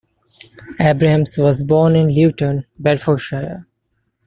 Abrahams 0.79 1.37
was 1.37 1.61
born 1.61 1.95
in 1.95 2.07
Luton, 2.07 2.65
Bedfordshire. 2.79 3.67